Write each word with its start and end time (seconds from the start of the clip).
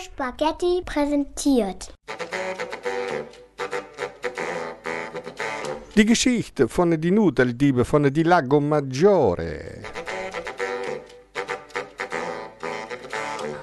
Spaghetti 0.00 0.82
präsentiert. 0.84 1.92
Die 5.96 6.04
Geschichte 6.04 6.68
von 6.68 7.00
die 7.00 7.10
Nudeldiebe 7.10 7.84
von 7.84 8.12
die 8.12 8.22
Lago 8.24 8.60
Maggiore. 8.60 9.82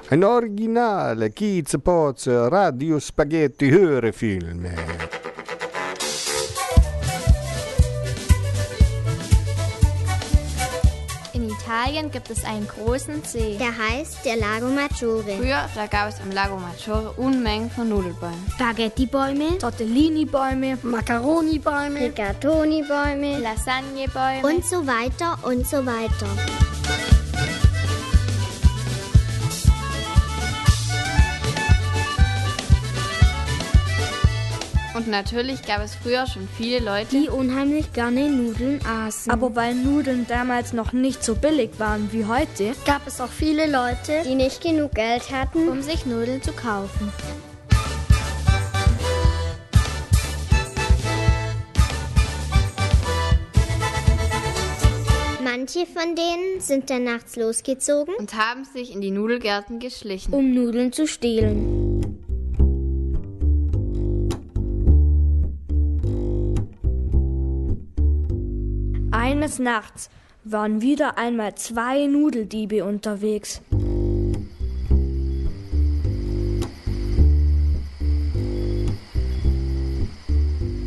Ein 0.10 0.24
originale 0.24 1.30
Kiez 1.30 1.78
Poz 1.84 2.28
Radio 2.28 3.00
Spaghetti 3.00 3.70
Hörefilm. 3.70 4.68
Italien 12.02 12.12
gibt 12.12 12.30
es 12.32 12.44
einen 12.44 12.68
großen 12.68 13.24
See. 13.24 13.58
Der 13.58 13.78
heißt 13.78 14.26
der 14.26 14.38
Lago 14.38 14.68
Maggiore. 14.68 15.38
Früher, 15.38 15.70
da 15.76 15.86
gab 15.88 16.10
es 16.10 16.20
am 16.20 16.32
Lago 16.32 16.58
Maggiore 16.58 17.12
Unmengen 17.18 17.70
von 17.70 17.90
Nudelbäumen. 17.90 18.44
Spaghettibäume, 18.56 19.58
Tortellini-Bäume, 19.60 20.80
Macaroni-Bäume, 20.82 22.00
Rigatoni-Bäume 22.00 23.40
Lasagnebäume. 23.40 24.42
und 24.44 24.66
so 24.66 24.88
weiter 24.88 25.38
und 25.44 25.68
so 25.68 25.86
weiter. 25.86 27.21
Und 35.02 35.08
natürlich 35.08 35.64
gab 35.64 35.82
es 35.84 35.96
früher 35.96 36.28
schon 36.28 36.48
viele 36.48 36.78
Leute, 36.78 37.08
die 37.10 37.28
unheimlich 37.28 37.92
gerne 37.92 38.30
Nudeln 38.30 38.80
aßen. 38.86 39.32
Aber 39.32 39.56
weil 39.56 39.74
Nudeln 39.74 40.28
damals 40.28 40.74
noch 40.74 40.94
nicht 40.94 41.24
so 41.24 41.34
billig 41.34 41.72
waren 41.80 42.10
wie 42.12 42.26
heute, 42.26 42.74
gab 42.86 43.08
es 43.08 43.20
auch 43.20 43.32
viele 43.32 43.66
Leute, 43.66 44.22
Die 44.24 44.36
nicht 44.36 44.62
genug 44.62 44.94
Geld 44.94 45.32
hatten, 45.32 45.70
um 45.70 45.82
sich 45.82 46.06
Nudeln 46.06 46.44
zu 46.44 46.52
kaufen. 46.52 47.12
manche 55.44 55.86
von 55.86 56.16
denen 56.16 56.60
sind 56.60 56.90
dann 56.90 57.04
nachts 57.04 57.36
losgezogen 57.36 58.14
Und 58.16 58.36
haben 58.36 58.66
sich 58.66 58.94
in 58.94 59.02
die 59.02 59.12
Nudelgärten 59.12 59.80
geschlichen. 59.80 60.34
um 60.34 60.54
Nudeln 60.54 60.92
zu 60.92 61.08
stehlen. 61.08 61.91
Eines 69.42 69.58
Nachts 69.58 70.12
waren 70.44 70.82
wieder 70.84 71.18
einmal 71.18 71.56
zwei 71.56 72.06
Nudeldiebe 72.06 72.86
unterwegs. 72.86 73.60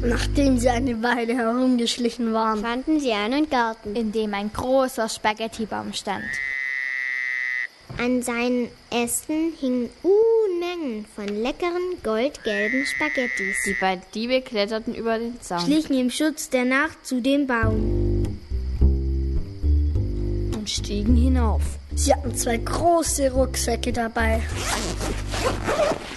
Nachdem 0.03 0.59
sie 0.59 0.69
eine 0.69 1.03
Weile 1.03 1.35
herumgeschlichen 1.35 2.33
waren, 2.33 2.61
fanden 2.61 3.01
sie 3.01 3.11
einen 3.11 3.51
Garten. 3.51 3.97
in 3.97 4.13
dem 4.13 4.33
ein 4.35 4.53
großer 4.53 5.09
Spaghettibaum 5.09 5.93
stand. 5.93 6.23
An 7.99 8.23
seinen 8.23 8.69
Ästen 8.93 9.53
hingen 9.59 9.91
Unmengen 10.05 11.07
von 11.17 11.27
leckeren 11.27 11.97
goldgelben 12.05 12.87
Spaghettis. 12.87 13.57
Die 13.67 13.77
beiden 13.81 14.05
Diebe 14.15 14.43
kletterten 14.43 14.95
über 14.95 15.19
den 15.19 15.41
Zaun. 15.41 15.59
schlichen 15.59 15.99
im 15.99 16.11
Schutz 16.11 16.51
der 16.51 16.65
Nacht 16.65 17.05
zu 17.05 17.21
dem 17.21 17.49
Baum 17.49 18.04
stiegen 20.85 21.17
hinauf. 21.17 21.63
sie 21.95 22.13
hatten 22.13 22.35
zwei 22.35 22.59
große 22.59 23.33
Rucksäcke 23.33 23.93
dabei. 23.93 24.43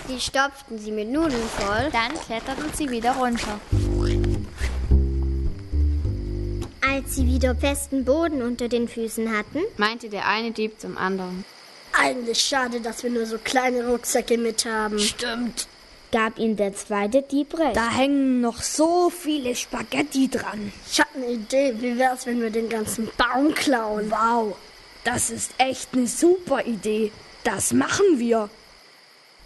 Sie 0.07 0.19
stopften 0.19 0.78
sie 0.78 0.91
mit 0.91 1.09
Nudeln 1.09 1.47
voll. 1.57 1.89
Dann 1.91 2.13
kletterten 2.25 2.72
sie 2.73 2.89
wieder 2.89 3.13
runter. 3.13 3.59
Als 6.81 7.16
sie 7.16 7.27
wieder 7.27 7.56
festen 7.56 8.03
Boden 8.03 8.41
unter 8.41 8.67
den 8.67 8.88
Füßen 8.88 9.31
hatten, 9.38 9.59
Meinte 9.77 10.09
der 10.09 10.27
eine 10.27 10.51
Dieb 10.51 10.79
zum 10.79 10.97
anderen. 10.97 11.45
Eigentlich 11.94 12.39
schade, 12.39 12.81
dass 12.81 13.03
wir 13.03 13.09
nur 13.09 13.25
so 13.25 13.38
kleine 13.38 13.88
Rucksäcke 13.88 14.38
mit 14.38 14.66
haben. 14.66 15.00
Stimmt, 15.00 15.67
gab 16.12 16.40
ihm 16.40 16.56
der 16.56 16.73
zweite 16.73 17.22
Dieb 17.22 17.57
recht. 17.57 17.75
Da 17.75 17.90
hängen 17.91 18.41
noch 18.41 18.62
so 18.62 19.09
viele 19.09 19.56
Spaghetti 19.56 20.29
dran. 20.29 20.72
Ich 20.90 21.00
habe 21.00 21.09
eine 21.16 21.28
Idee. 21.31 21.73
Wie 21.79 21.97
wär's, 21.97 22.25
wenn 22.25 22.41
wir 22.41 22.50
den 22.50 22.69
ganzen 22.69 23.09
Baum 23.18 23.53
klauen? 23.53 24.09
Wow, 24.12 24.56
das 25.03 25.29
ist 25.29 25.51
echt 25.57 25.94
eine 25.94 26.07
super 26.07 26.66
Idee. 26.66 27.12
Das 27.44 27.73
machen 27.73 28.19
wir. 28.19 28.50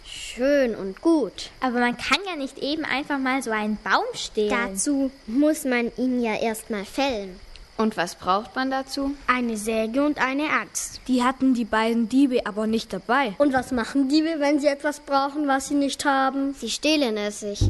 schön 0.04 0.74
und 0.74 1.00
gut. 1.00 1.50
Aber 1.60 1.78
man 1.78 1.96
kann 1.96 2.18
ja 2.26 2.36
nicht 2.36 2.58
eben 2.58 2.84
einfach 2.84 3.18
mal 3.18 3.42
so 3.42 3.50
einen 3.50 3.78
Baum 3.82 4.04
stehlen. 4.14 4.50
Dazu 4.50 5.10
muss 5.26 5.64
man 5.64 5.90
ihn 5.96 6.22
ja 6.22 6.34
erstmal 6.40 6.84
fällen. 6.84 7.38
Und 7.78 7.96
was 7.96 8.14
braucht 8.14 8.54
man 8.54 8.70
dazu? 8.70 9.14
Eine 9.26 9.56
Säge 9.56 10.04
und 10.04 10.18
eine 10.22 10.44
Axt. 10.50 11.00
Die 11.08 11.22
hatten 11.22 11.54
die 11.54 11.64
beiden 11.64 12.08
Diebe 12.08 12.46
aber 12.46 12.66
nicht 12.66 12.92
dabei. 12.92 13.34
Und 13.38 13.52
was 13.52 13.72
machen 13.72 14.08
Diebe, 14.08 14.36
wenn 14.38 14.60
sie 14.60 14.66
etwas 14.68 15.00
brauchen, 15.00 15.48
was 15.48 15.68
sie 15.68 15.74
nicht 15.74 16.04
haben? 16.04 16.54
Sie 16.54 16.70
stehlen 16.70 17.16
es 17.16 17.40
sich. 17.40 17.60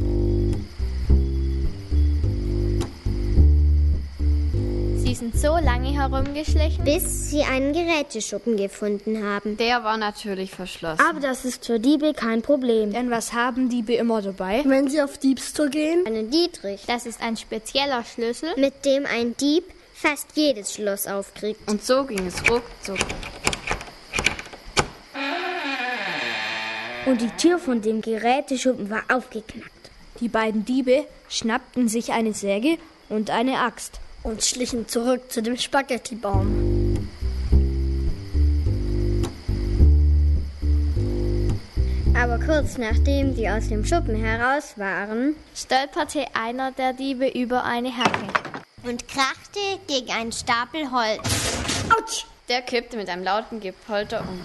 Sie 4.97 5.15
sind 5.15 5.37
so 5.39 5.57
lange 5.59 5.91
herumgeschlichen. 5.93 6.85
Bis 6.85 7.31
sie 7.31 7.43
einen 7.43 7.73
Geräteschuppen 7.73 8.57
gefunden 8.57 9.23
haben. 9.25 9.57
Der 9.57 9.85
war 9.85 9.97
natürlich 9.97 10.51
verschlossen. 10.53 11.03
Aber 11.09 11.21
das 11.21 11.45
ist 11.45 11.67
für 11.67 11.79
Diebe 11.79 12.13
kein 12.15 12.41
Problem. 12.43 12.93
Denn 12.93 13.11
was 13.11 13.33
haben 13.33 13.69
Diebe 13.69 13.95
immer 13.95 14.23
dabei? 14.23 14.63
Wenn 14.65 14.89
sie 14.89 15.03
auf 15.03 15.19
Diebstour 15.19 15.69
gehen? 15.69 16.07
Einen 16.07 16.31
Dietrich, 16.31 16.83
Das 16.87 17.05
ist 17.07 17.21
ein 17.23 17.37
spezieller 17.37 18.05
Schlüssel. 18.05 18.51
mit 18.57 18.85
dem 18.85 19.05
ein 19.07 19.37
Dieb 19.37 19.65
fast 20.03 20.37
jedes 20.37 20.75
Schloss 20.75 21.07
aufkriegt. 21.07 21.71
Und 21.71 21.85
so 21.85 22.05
ging 22.05 22.27
es 22.27 22.39
ruckzuck. 22.51 22.99
Und 27.07 27.21
die 27.21 27.31
Tür 27.37 27.59
von 27.59 27.81
dem 27.81 28.01
Geräteschuppen 28.01 28.91
war 28.91 29.05
aufgeknackt. 29.09 29.91
Die 30.21 30.29
beiden 30.29 30.65
Diebe 30.65 31.07
schnappten 31.29 31.89
sich 31.89 32.13
eine 32.13 32.35
Säge 32.35 32.79
und 33.09 33.31
eine 33.31 33.61
Axt. 33.61 34.01
Und 34.25 34.45
schlichen 34.45 34.89
zurück 34.89 35.33
zu 35.33 35.43
dem 35.43 35.57
Spaghettibaum. 35.57 37.09
Aber 42.15 42.39
kurz 42.39 42.79
nachdem 42.79 43.35
sie 43.35 43.49
aus 43.49 43.69
dem 43.69 43.85
Schuppen 43.85 44.15
heraus 44.15 44.75
waren 44.79 45.35
Stolperte 45.57 46.27
einer 46.35 46.71
der 46.71 46.93
Diebe 46.93 47.29
über 47.29 47.65
eine 47.65 47.97
Hacke. 47.97 48.42
Und 48.85 49.09
krachte 49.09 49.61
gegen 49.87 50.11
einen 50.11 50.33
Stapel 50.33 50.91
Holz. 50.91 51.21
Autsch! 51.91 52.27
Der 52.49 52.63
kippte 52.63 52.97
mit 52.97 53.09
einem 53.09 53.23
lauten 53.23 53.61
Gepolter 53.61 54.21
um. 54.21 54.43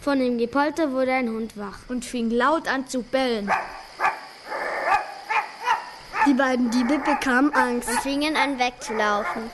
Von 0.00 0.20
dem 0.20 0.38
Gepolter 0.38 0.92
wurde 0.92 1.12
ein 1.12 1.28
Hund 1.28 1.56
wach 1.56 1.78
und 1.88 2.04
fing 2.04 2.30
laut 2.30 2.68
an 2.68 2.86
zu 2.86 3.02
bellen. 3.02 3.50
Die 6.26 6.34
beiden 6.34 6.70
Diebe 6.70 6.98
bekamen 6.98 7.52
Angst. 7.54 7.88
und 7.88 8.00
fingen 8.00 8.36
an 8.36 8.58
wegzulaufen. 8.58 9.50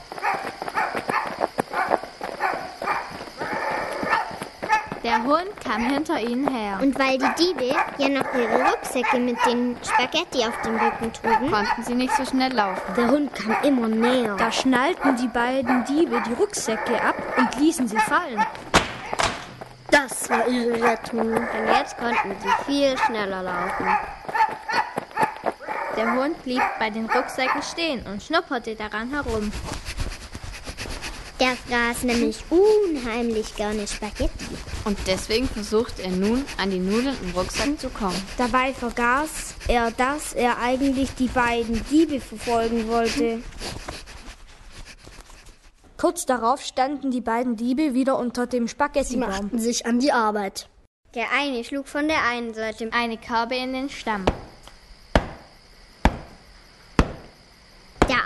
Der 5.13 5.23
Hund 5.25 5.61
kam 5.63 5.79
hinter 5.79 6.19
ihnen 6.19 6.47
her. 6.47 6.79
Und 6.81 6.97
weil 6.97 7.19
die 7.19 7.35
Diebe 7.37 7.75
ja 7.99 8.09
noch 8.09 8.33
ihre 8.33 8.67
Rucksäcke 8.67 9.19
mit 9.19 9.37
den 9.45 9.77
Spaghetti 9.83 10.43
auf 10.43 10.59
dem 10.63 10.75
Rücken 10.75 11.13
trugen, 11.13 11.51
Konnten 11.51 11.83
sie 11.83 11.93
nicht 11.93 12.15
so 12.15 12.25
schnell 12.25 12.51
laufen. 12.51 12.81
Der 12.97 13.11
Hund 13.11 13.35
kam 13.35 13.55
immer 13.61 13.87
näher. 13.89 14.35
Da 14.37 14.51
schnallten 14.51 15.15
die 15.17 15.27
beiden 15.27 15.85
Diebe 15.85 16.19
die 16.27 16.33
Rucksäcke 16.33 16.99
ab 16.99 17.15
und 17.37 17.59
ließen 17.59 17.87
sie 17.87 17.99
fallen. 17.99 18.43
Das 19.91 20.27
war 20.31 20.47
ihre 20.47 20.81
Rettung. 20.81 21.19
und 21.19 21.47
jetzt 21.67 21.95
konnten 21.99 22.35
sie 22.41 22.65
viel 22.65 22.97
schneller 22.97 23.43
laufen. 23.43 23.85
Der 25.95 26.15
Hund 26.15 26.41
blieb 26.41 26.63
bei 26.79 26.89
den 26.89 27.05
Rucksäcken 27.05 27.61
stehen 27.61 28.03
und 28.07 28.23
schnupperte 28.23 28.73
daran 28.73 29.11
herum. 29.11 29.51
Der 31.43 31.57
fraß 31.57 32.03
nämlich 32.03 32.41
unheimlich 32.49 33.53
gerne 33.57 33.85
Spaghetti. 33.85 34.45
Und 34.85 34.97
deswegen 35.07 35.45
versuchte 35.45 36.01
er 36.01 36.11
nun, 36.11 36.45
an 36.55 36.71
die 36.71 36.79
Nudeln 36.79 37.17
im 37.21 37.31
Rucksack 37.31 37.77
zu 37.81 37.89
kommen. 37.89 38.15
Dabei 38.37 38.73
vergaß 38.73 39.55
er, 39.67 39.91
dass 39.91 40.31
er 40.31 40.59
eigentlich 40.59 41.13
die 41.15 41.27
beiden 41.27 41.83
Diebe 41.91 42.21
verfolgen 42.21 42.87
wollte. 42.87 43.43
Kurz 45.97 46.25
darauf 46.25 46.61
standen 46.61 47.11
die 47.11 47.19
beiden 47.19 47.57
Diebe 47.57 47.93
wieder 47.93 48.17
unter 48.17 48.47
dem 48.47 48.67
Sie 48.67 48.71
Spaghettibaum. 48.71 49.29
machten 49.29 49.59
sich 49.59 49.85
an 49.85 49.99
die 49.99 50.13
Arbeit. 50.13 50.69
Der 51.13 51.25
eine 51.37 51.65
schlug 51.65 51.89
von 51.89 52.07
der 52.07 52.23
einen 52.23 52.53
Seite 52.53 52.89
Eine 52.93 53.17
Kerbe 53.17 53.55
in 53.57 53.73
den 53.73 53.89
Stamm. 53.89 54.23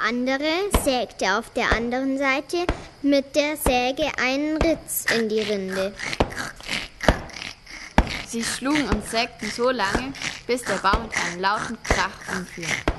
Andere 0.07 0.69
sägte 0.85 1.37
auf 1.37 1.49
der 1.49 1.69
anderen 1.71 2.17
Seite 2.17 2.65
mit 3.01 3.35
der 3.35 3.57
Säge 3.57 4.09
einen 4.17 4.55
Ritz 4.55 5.05
in 5.13 5.27
die 5.27 5.41
Rinde. 5.41 5.93
Sie 8.25 8.41
schlugen 8.41 8.87
und 8.87 9.05
sägten 9.05 9.49
so 9.49 9.69
lange, 9.69 10.13
bis 10.45 10.63
der 10.63 10.75
Baum 10.75 11.03
mit 11.03 11.11
einem 11.17 11.41
lauten 11.41 11.77
Krach 11.83 12.37
umfiel. 12.37 12.96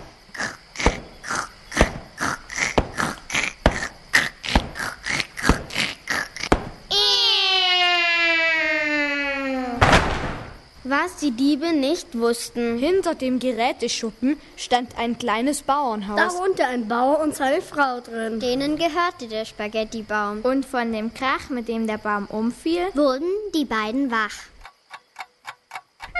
Was 10.88 11.16
die 11.16 11.32
Diebe 11.32 11.74
nicht 11.74 12.18
wussten. 12.18 12.78
Hinter 12.78 13.14
dem 13.14 13.38
Geräteschuppen 13.38 14.40
stand 14.56 14.96
ein 14.96 15.18
kleines 15.18 15.60
Bauernhaus. 15.60 16.16
Da 16.16 16.38
wohnte 16.38 16.64
ein 16.64 16.88
Bauer 16.88 17.20
und 17.20 17.36
seine 17.36 17.60
Frau 17.60 18.00
drin. 18.00 18.40
Denen 18.40 18.78
gehörte 18.78 19.28
der 19.28 19.44
Spaghettibaum. 19.44 20.40
Und 20.40 20.64
von 20.64 20.90
dem 20.90 21.12
Krach, 21.12 21.50
mit 21.50 21.68
dem 21.68 21.86
der 21.86 21.98
Baum 21.98 22.24
umfiel, 22.28 22.86
wurden 22.94 23.28
die 23.54 23.66
beiden 23.66 24.10
wach. 24.10 24.32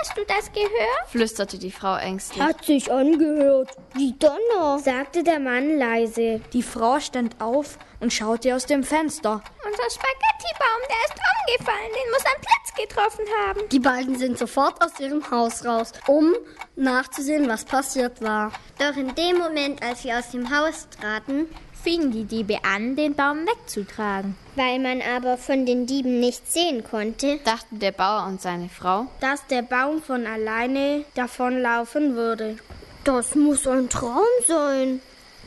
Hast 0.01 0.19
du 0.19 0.25
das 0.27 0.53
gehört? 0.53 1.09
flüsterte 1.09 1.59
die 1.59 1.71
Frau 1.71 1.97
ängstlich. 1.97 2.43
Hat 2.43 2.63
sich 2.63 2.93
angehört. 2.93 3.71
Wie 3.95 4.13
Donner, 4.13 4.79
sagte 4.81 5.25
der 5.25 5.41
Mann 5.41 5.79
leise. 5.79 6.43
Die 6.53 6.63
Frau 6.63 7.01
stand 7.01 7.41
auf 7.41 7.79
und 8.01 8.13
schaute 8.13 8.55
aus 8.55 8.67
dem 8.67 8.85
Fenster. 8.85 9.43
Unser 9.65 9.91
Spaghettibaum, 9.91 10.81
der 10.89 11.05
ist 11.07 11.21
umgefallen, 11.57 11.91
den 11.91 12.11
muss 12.13 12.27
ein 12.27 12.41
Platz 12.43 12.58
getroffen 12.81 13.25
haben. 13.45 13.61
Die 13.71 13.79
beiden 13.79 14.19
sind 14.19 14.39
sofort 14.39 14.83
aus 14.83 14.99
ihrem 15.01 15.31
Haus 15.31 15.65
raus, 15.65 15.93
um 16.07 16.35
nachzusehen, 16.77 17.49
was 17.49 17.65
passiert 17.65 18.23
war. 18.23 18.53
Doch 18.79 18.97
in 18.97 19.15
dem 19.15 19.39
Moment, 19.39 19.83
als 19.83 20.03
sie 20.03 20.13
aus 20.13 20.31
dem 20.31 20.57
Haus 20.57 20.89
traten, 20.91 21.47
fingen 21.83 22.11
die 22.11 22.25
Diebe 22.25 22.65
an, 22.65 22.97
den 22.97 23.15
Baum 23.15 23.47
wegzutragen. 23.47 24.37
Weil 24.57 24.79
man 24.79 25.01
aber 25.01 25.37
von 25.39 25.65
den 25.65 25.87
Dieben 25.87 26.21
nichts 26.21 26.53
sehen 26.55 26.85
konnte, 26.85 27.39
dachten 27.45 27.79
der 27.79 27.93
Bauer 27.93 28.27
und 28.27 28.43
seine 28.43 28.69
Frau, 28.69 29.07
dass 29.21 29.47
der 29.47 29.63
Baum 29.63 30.03
von 30.03 30.27
alleine 30.27 31.05
davonlaufen 31.15 32.17
würde. 32.17 32.59
Das 33.05 33.35
muss 33.35 33.67
ein 33.67 33.89
Traum 33.89 34.27
sein. 34.47 35.01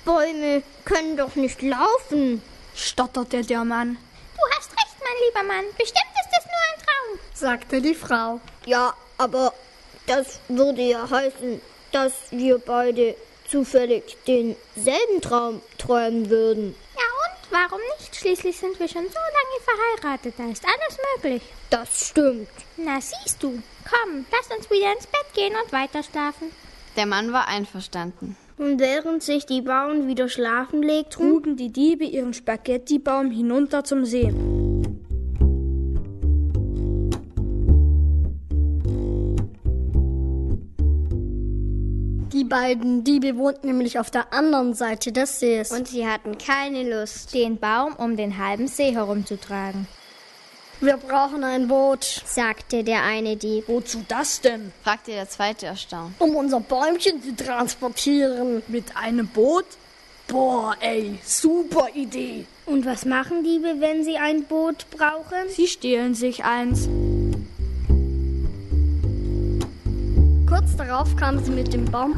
Bäume 0.06 0.64
können 0.84 1.16
doch 1.16 1.36
nicht 1.36 1.62
laufen, 1.62 2.42
stotterte 2.76 3.44
der 3.44 3.64
Mann. 3.64 3.98
Du 4.36 4.58
hast 4.58 4.72
recht, 4.72 4.98
mein 5.00 5.18
lieber 5.28 5.54
Mann. 5.54 5.66
Bestimmt 5.78 6.12
ist 6.16 6.38
es 6.40 6.46
nur 6.46 6.62
ein 6.72 6.80
Traum, 6.86 7.20
sagte 7.42 7.82
die 7.82 7.96
Frau. 7.96 8.40
Ja, 8.66 8.94
aber 9.18 9.54
das 10.08 10.40
würde 10.48 10.82
ja 10.82 11.10
heißen, 11.10 11.60
dass 11.92 12.14
wir 12.32 12.60
beide 12.60 13.16
zufällig 13.50 14.18
denselben 14.26 15.20
Traum 15.22 15.62
träumen 15.78 16.30
würden. 16.30 16.76
Ja 16.96 17.02
und? 17.26 17.52
Warum 17.52 17.82
nicht? 17.98 18.16
Schließlich 18.16 18.58
sind 18.58 18.80
wir 18.80 18.88
schon 18.88 19.04
so 19.04 19.20
lange 19.20 20.00
verheiratet. 20.00 20.36
Da 20.38 20.46
ist 20.50 20.64
alles 20.64 20.98
möglich. 21.16 21.42
Das 21.70 22.08
stimmt. 22.08 22.48
Na 22.78 23.02
siehst 23.02 23.44
du. 23.44 23.62
Komm, 23.90 24.26
lass 24.32 24.58
uns 24.58 24.70
wieder 24.70 24.94
ins 24.94 25.08
Bett 25.08 25.34
gehen 25.34 25.54
und 25.62 25.74
weiter 25.74 26.02
schlafen. 26.04 26.52
Der 26.96 27.06
Mann 27.06 27.34
war 27.34 27.48
einverstanden. 27.48 28.38
Und 28.58 28.80
während 28.80 29.24
sich 29.24 29.46
die 29.46 29.62
Bauern 29.62 30.08
wieder 30.08 30.30
schlafen 30.30 30.84
legten, 30.84 31.12
trugen 31.12 31.58
die 31.58 31.72
Diebe 31.72 32.06
ihren 32.06 32.34
Spaghettibaum 32.34 33.32
hinunter 33.32 33.84
zum 33.84 34.06
See. 34.06 34.32
Die 42.42 42.48
beiden 42.48 43.04
Diebe 43.04 43.38
wohnten 43.38 43.68
nämlich 43.68 44.00
auf 44.00 44.10
der 44.10 44.34
anderen 44.34 44.74
Seite 44.74 45.12
des 45.12 45.40
Sees. 45.40 45.70
Und 45.70 45.88
sie 45.88 46.08
hatten 46.08 46.40
keine 46.40 46.90
Lust, 46.90 47.36
den 47.36 47.60
Baum 47.60 47.94
um 47.94 48.18
den 48.18 48.40
halben 48.40 48.68
See 48.68 48.92
herumzutragen. 48.96 49.86
Wir 50.80 50.98
brauchen 50.98 51.44
ein 51.44 51.68
Boot, 51.68 52.04
sagte 52.26 52.84
der 52.84 53.04
eine 53.04 53.38
Dieb. 53.38 53.66
Wozu 53.68 54.04
das 54.08 54.42
denn? 54.42 54.74
fragte 54.84 55.12
der 55.12 55.30
zweite 55.30 55.68
erstaunt. 55.68 56.16
Um 56.18 56.36
unser 56.36 56.62
Bäumchen 56.62 57.22
zu 57.22 57.36
transportieren. 57.36 58.64
Mit 58.68 58.98
einem 58.98 59.28
Boot? 59.28 59.66
Boah, 60.28 60.76
ey, 60.80 61.20
super 61.24 61.90
Idee. 61.94 62.48
Und 62.66 62.88
was 62.88 63.06
machen 63.06 63.44
Diebe, 63.44 63.76
wenn 63.78 64.04
sie 64.04 64.18
ein 64.18 64.46
Boot 64.46 64.88
brauchen? 64.90 65.48
Sie 65.50 65.68
stehlen 65.68 66.16
sich 66.16 66.44
eins. 66.44 66.90
Darauf 70.92 71.16
kamen 71.16 71.42
sie 71.42 71.52
mit 71.52 71.74
dem 71.74 71.86
Baum 71.86 72.16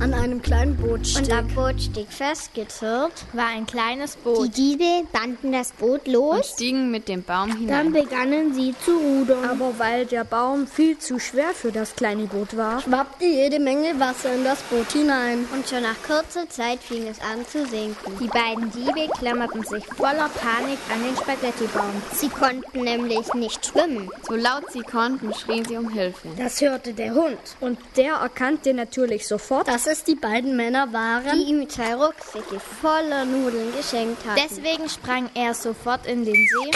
an 0.00 0.14
einem 0.14 0.40
kleinen 0.40 0.76
Bootsteg. 0.76 1.24
Und 1.24 1.32
am 1.32 1.48
Bootsteg 1.48 2.08
festgezurrt 2.08 3.12
war 3.32 3.46
ein 3.48 3.66
kleines 3.66 4.16
Boot. 4.16 4.56
Die 4.56 4.76
Diebe 4.76 5.06
banden 5.12 5.52
das 5.52 5.72
Boot 5.72 6.06
los 6.06 6.36
und 6.36 6.44
stiegen 6.46 6.90
mit 6.90 7.08
dem 7.08 7.22
Baum 7.22 7.54
hinein. 7.54 7.92
Dann 7.92 7.92
begannen 7.92 8.54
sie 8.54 8.74
zu 8.84 8.96
rudern. 8.96 9.44
Aber 9.44 9.78
weil 9.78 10.06
der 10.06 10.24
Baum 10.24 10.66
viel 10.66 10.98
zu 10.98 11.18
schwer 11.18 11.50
für 11.54 11.70
das 11.70 11.94
kleine 11.96 12.26
Boot 12.26 12.56
war, 12.56 12.80
schwappte 12.80 13.26
jede 13.26 13.60
Menge 13.60 13.98
Wasser 14.00 14.32
in 14.34 14.44
das 14.44 14.62
Boot 14.62 14.90
hinein. 14.92 15.46
Und 15.52 15.68
schon 15.68 15.82
nach 15.82 15.96
kurzer 16.06 16.48
Zeit 16.48 16.80
fing 16.80 17.06
es 17.06 17.20
an 17.20 17.46
zu 17.46 17.66
sinken. 17.66 18.18
Die 18.20 18.28
beiden 18.28 18.70
Diebe 18.70 19.12
klammerten 19.18 19.64
sich 19.64 19.84
voller 19.84 20.30
Panik 20.30 20.78
an 20.92 21.02
den 21.04 21.16
Spaghettibaum. 21.16 22.02
Sie 22.14 22.28
konnten 22.28 22.84
nämlich 22.84 23.32
nicht 23.34 23.66
schwimmen. 23.66 24.08
So 24.26 24.34
laut 24.34 24.64
sie 24.72 24.82
konnten, 24.82 25.34
schrien 25.34 25.64
sie 25.64 25.76
um 25.76 25.90
Hilfe. 25.90 26.28
Das 26.38 26.60
hörte 26.60 26.94
der 26.94 27.14
Hund. 27.14 27.38
Und 27.60 27.78
der 27.96 28.14
erkannte 28.14 28.72
natürlich 28.72 29.26
sofort, 29.26 29.68
dass 29.68 29.89
es 29.90 30.04
die 30.04 30.14
beiden 30.14 30.56
Männer 30.56 30.92
waren, 30.92 31.38
die 31.38 31.50
ihm 31.50 31.68
zwei 31.68 31.94
Rucksäcke 31.94 32.60
voller 32.60 33.24
Nudeln 33.24 33.72
geschenkt 33.76 34.24
hatten. 34.24 34.40
Deswegen 34.48 34.88
sprang 34.88 35.28
er 35.34 35.52
sofort 35.52 36.06
in 36.06 36.24
den 36.24 36.34
See 36.34 36.70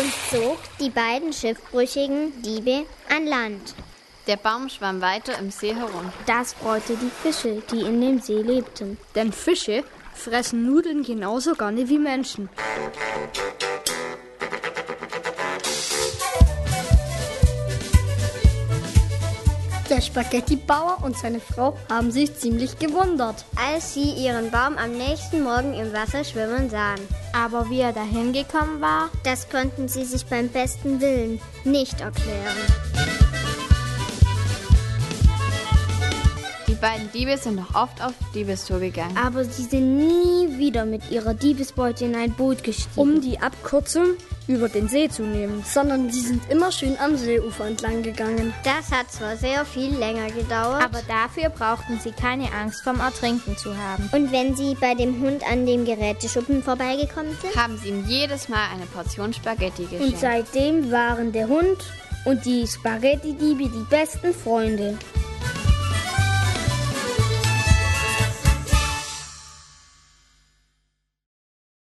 und 0.00 0.12
zog 0.30 0.58
die 0.80 0.90
beiden 0.90 1.32
schiffbrüchigen 1.32 2.42
Diebe 2.42 2.86
an 3.08 3.26
Land. 3.26 3.74
Der 4.26 4.36
Baum 4.36 4.68
schwamm 4.68 5.00
weiter 5.00 5.38
im 5.38 5.50
See 5.50 5.74
herum. 5.74 6.12
Das 6.26 6.54
freute 6.54 6.96
die 6.96 7.10
Fische, 7.10 7.62
die 7.70 7.82
in 7.82 8.00
dem 8.00 8.20
See 8.20 8.42
lebten. 8.42 8.98
Denn 9.14 9.32
Fische 9.32 9.84
fressen 10.14 10.66
Nudeln 10.66 11.04
genauso 11.04 11.54
gerne 11.54 11.88
wie 11.88 11.98
Menschen. 11.98 12.48
Der 19.94 20.00
Spaghettibauer 20.00 20.98
und 21.04 21.16
seine 21.16 21.38
Frau 21.38 21.78
haben 21.88 22.10
sich 22.10 22.34
ziemlich 22.34 22.80
gewundert, 22.80 23.44
als 23.54 23.94
sie 23.94 24.10
ihren 24.10 24.50
Baum 24.50 24.76
am 24.76 24.90
nächsten 24.90 25.44
Morgen 25.44 25.72
im 25.72 25.92
Wasser 25.92 26.24
schwimmen 26.24 26.68
sahen. 26.68 26.98
Aber 27.32 27.70
wie 27.70 27.78
er 27.78 27.92
dahin 27.92 28.32
gekommen 28.32 28.80
war, 28.80 29.08
das 29.22 29.48
konnten 29.48 29.86
sie 29.86 30.04
sich 30.04 30.26
beim 30.26 30.48
besten 30.48 31.00
Willen 31.00 31.40
nicht 31.62 32.00
erklären. 32.00 32.56
Die 36.66 36.74
beiden 36.74 37.12
Diebe 37.12 37.38
sind 37.38 37.54
noch 37.54 37.76
oft 37.76 38.02
auf 38.02 38.14
Diebestour 38.34 38.80
gegangen. 38.80 39.16
Aber 39.16 39.44
sie 39.44 39.62
sind 39.62 39.96
nie 39.96 40.58
wieder 40.58 40.84
mit 40.84 41.08
ihrer 41.12 41.34
Diebesbeute 41.34 42.04
in 42.04 42.16
ein 42.16 42.32
Boot 42.32 42.64
gestiegen. 42.64 42.90
Um 42.96 43.20
die 43.20 43.38
Abkürzung 43.38 44.16
über 44.46 44.68
den 44.68 44.88
See 44.88 45.08
zu 45.08 45.22
nehmen. 45.22 45.64
Sondern 45.66 46.10
sie 46.10 46.20
sind 46.20 46.50
immer 46.50 46.70
schön 46.72 46.96
am 46.98 47.16
Seeufer 47.16 47.66
entlang 47.66 48.02
gegangen. 48.02 48.52
Das 48.64 48.90
hat 48.90 49.10
zwar 49.10 49.36
sehr 49.36 49.64
viel 49.64 49.94
länger 49.94 50.26
gedauert, 50.30 50.82
aber 50.82 51.00
dafür 51.08 51.50
brauchten 51.50 51.98
sie 52.00 52.12
keine 52.12 52.52
Angst 52.52 52.82
vom 52.82 53.00
Ertrinken 53.00 53.56
zu 53.56 53.76
haben. 53.76 54.08
Und 54.12 54.32
wenn 54.32 54.54
sie 54.56 54.74
bei 54.80 54.94
dem 54.94 55.20
Hund 55.20 55.42
an 55.50 55.66
dem 55.66 55.84
Geräteschuppen 55.84 56.62
vorbeigekommen 56.62 57.36
sind, 57.40 57.56
haben 57.56 57.78
sie 57.78 57.88
ihm 57.88 58.04
jedes 58.06 58.48
Mal 58.48 58.66
eine 58.72 58.86
Portion 58.86 59.32
Spaghetti 59.32 59.84
geschenkt. 59.84 60.04
Und 60.04 60.18
seitdem 60.18 60.90
waren 60.90 61.32
der 61.32 61.48
Hund 61.48 61.78
und 62.24 62.44
die 62.44 62.66
Spaghetti-Diebe 62.66 63.64
die 63.64 63.86
besten 63.90 64.32
Freunde. 64.32 64.98